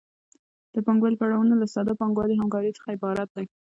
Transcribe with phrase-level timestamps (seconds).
[0.73, 3.45] د پانګوالي پړاوونه له ساده پانګوالي همکارۍ څخه عبارت دي